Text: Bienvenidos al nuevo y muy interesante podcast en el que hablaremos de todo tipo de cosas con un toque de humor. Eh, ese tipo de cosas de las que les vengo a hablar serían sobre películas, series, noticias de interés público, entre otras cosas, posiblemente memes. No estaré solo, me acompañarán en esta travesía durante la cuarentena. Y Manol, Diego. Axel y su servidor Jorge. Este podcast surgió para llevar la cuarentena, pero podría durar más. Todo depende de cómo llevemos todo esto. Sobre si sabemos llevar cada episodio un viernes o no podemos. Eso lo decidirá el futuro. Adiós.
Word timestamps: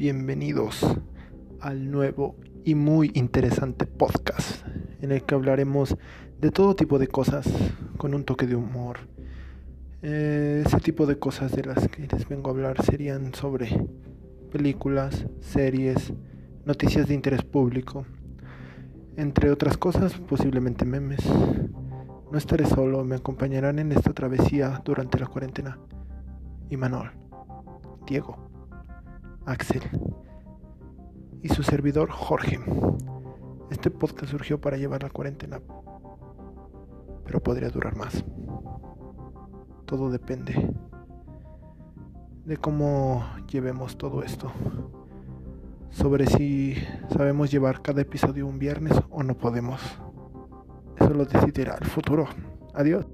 Bienvenidos 0.00 0.80
al 1.60 1.90
nuevo 1.90 2.36
y 2.64 2.74
muy 2.74 3.10
interesante 3.12 3.84
podcast 3.84 4.66
en 5.02 5.12
el 5.12 5.24
que 5.24 5.34
hablaremos 5.34 5.94
de 6.40 6.50
todo 6.50 6.74
tipo 6.74 6.98
de 6.98 7.06
cosas 7.06 7.46
con 7.98 8.14
un 8.14 8.24
toque 8.24 8.46
de 8.46 8.56
humor. 8.56 9.00
Eh, 10.00 10.62
ese 10.64 10.80
tipo 10.80 11.04
de 11.04 11.18
cosas 11.18 11.52
de 11.52 11.64
las 11.64 11.86
que 11.88 12.08
les 12.10 12.26
vengo 12.26 12.48
a 12.48 12.54
hablar 12.54 12.82
serían 12.82 13.34
sobre 13.34 13.86
películas, 14.50 15.26
series, 15.40 16.14
noticias 16.64 17.06
de 17.06 17.12
interés 17.12 17.42
público, 17.42 18.06
entre 19.18 19.50
otras 19.50 19.76
cosas, 19.76 20.14
posiblemente 20.14 20.86
memes. 20.86 21.26
No 22.32 22.38
estaré 22.38 22.64
solo, 22.64 23.04
me 23.04 23.16
acompañarán 23.16 23.78
en 23.78 23.92
esta 23.92 24.14
travesía 24.14 24.80
durante 24.82 25.20
la 25.20 25.26
cuarentena. 25.26 25.78
Y 26.70 26.78
Manol, 26.78 27.10
Diego. 28.06 28.49
Axel 29.46 29.82
y 31.42 31.48
su 31.48 31.62
servidor 31.62 32.10
Jorge. 32.10 32.58
Este 33.70 33.90
podcast 33.90 34.30
surgió 34.30 34.60
para 34.60 34.76
llevar 34.76 35.02
la 35.02 35.10
cuarentena, 35.10 35.60
pero 37.24 37.40
podría 37.40 37.70
durar 37.70 37.96
más. 37.96 38.24
Todo 39.86 40.10
depende 40.10 40.74
de 42.44 42.56
cómo 42.56 43.24
llevemos 43.50 43.96
todo 43.96 44.22
esto. 44.22 44.52
Sobre 45.90 46.26
si 46.26 46.76
sabemos 47.12 47.50
llevar 47.50 47.82
cada 47.82 48.02
episodio 48.02 48.46
un 48.46 48.58
viernes 48.58 49.00
o 49.10 49.22
no 49.22 49.36
podemos. 49.36 49.80
Eso 50.96 51.10
lo 51.10 51.24
decidirá 51.24 51.76
el 51.80 51.86
futuro. 51.86 52.26
Adiós. 52.74 53.06